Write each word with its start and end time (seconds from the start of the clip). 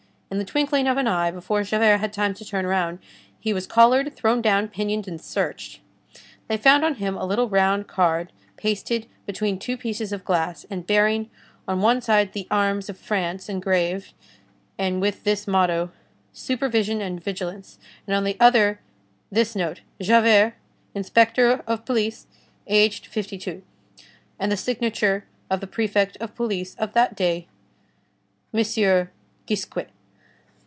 In 0.33 0.37
the 0.37 0.45
twinkling 0.45 0.87
of 0.87 0.95
an 0.95 1.09
eye, 1.09 1.29
before 1.29 1.61
Javert 1.61 1.97
had 1.97 2.13
time 2.13 2.33
to 2.35 2.45
turn 2.45 2.65
round, 2.65 2.99
he 3.37 3.51
was 3.51 3.67
collared, 3.67 4.15
thrown 4.15 4.41
down, 4.41 4.69
pinioned 4.69 5.05
and 5.05 5.19
searched. 5.19 5.81
They 6.47 6.55
found 6.55 6.85
on 6.85 6.95
him 6.95 7.17
a 7.17 7.25
little 7.25 7.49
round 7.49 7.87
card 7.89 8.31
pasted 8.55 9.07
between 9.25 9.59
two 9.59 9.75
pieces 9.75 10.13
of 10.13 10.23
glass, 10.23 10.65
and 10.69 10.87
bearing 10.87 11.29
on 11.67 11.81
one 11.81 11.99
side 11.99 12.31
the 12.31 12.47
arms 12.49 12.87
of 12.87 12.97
France, 12.97 13.49
engraved, 13.49 14.13
and 14.77 15.01
with 15.01 15.25
this 15.25 15.47
motto: 15.49 15.91
Supervision 16.31 17.01
and 17.01 17.21
vigilance, 17.21 17.77
and 18.07 18.15
on 18.15 18.23
the 18.23 18.37
other 18.39 18.79
this 19.33 19.53
note: 19.53 19.81
"JAVERT, 20.01 20.53
inspector 20.95 21.61
of 21.67 21.83
police, 21.83 22.27
aged 22.67 23.05
fifty 23.05 23.37
two," 23.37 23.63
and 24.39 24.49
the 24.49 24.55
signature 24.55 25.25
of 25.49 25.59
the 25.59 25.67
Prefect 25.67 26.15
of 26.21 26.35
Police 26.35 26.73
of 26.75 26.93
that 26.93 27.17
day, 27.17 27.49
M. 28.53 29.09
Gisquet. 29.45 29.87